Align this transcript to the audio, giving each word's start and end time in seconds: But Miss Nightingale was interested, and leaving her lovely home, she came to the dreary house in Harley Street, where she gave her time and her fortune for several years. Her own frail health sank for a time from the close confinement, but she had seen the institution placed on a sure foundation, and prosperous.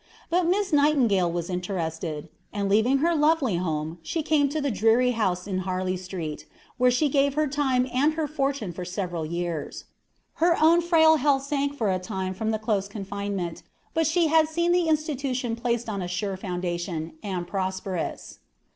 But 0.31 0.47
Miss 0.47 0.73
Nightingale 0.73 1.31
was 1.31 1.47
interested, 1.47 2.27
and 2.51 2.67
leaving 2.67 2.97
her 3.05 3.13
lovely 3.13 3.57
home, 3.57 3.99
she 4.01 4.23
came 4.23 4.49
to 4.49 4.59
the 4.59 4.71
dreary 4.71 5.11
house 5.11 5.45
in 5.45 5.59
Harley 5.59 5.95
Street, 5.95 6.47
where 6.79 6.89
she 6.89 7.07
gave 7.07 7.35
her 7.35 7.45
time 7.45 7.87
and 7.93 8.15
her 8.15 8.25
fortune 8.27 8.71
for 8.73 8.83
several 8.83 9.27
years. 9.27 9.85
Her 10.41 10.57
own 10.59 10.81
frail 10.81 11.17
health 11.17 11.43
sank 11.43 11.75
for 11.75 11.91
a 11.91 11.99
time 11.99 12.33
from 12.33 12.49
the 12.49 12.57
close 12.57 12.87
confinement, 12.87 13.61
but 13.93 14.07
she 14.07 14.25
had 14.25 14.47
seen 14.49 14.71
the 14.71 14.87
institution 14.89 15.55
placed 15.55 15.87
on 15.87 16.01
a 16.01 16.07
sure 16.07 16.35
foundation, 16.35 17.13
and 17.21 17.47
prosperous. 17.47 18.39